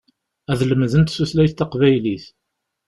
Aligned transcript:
Ad 0.51 0.59
lemdent 0.69 1.13
tutlayt 1.15 1.53
taqbaylit. 1.57 2.25